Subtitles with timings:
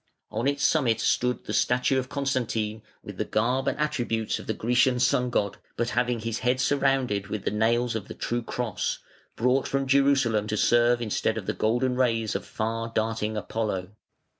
[0.31, 4.53] On its summit stood the statue of Constantine with the garb and attributes of the
[4.55, 8.97] Grecian Sun God, but having his head surrounded with the nails of the True Cross,
[9.35, 13.89] brought from Jerusalem to serve instead of the golden rays of far darting Apollo.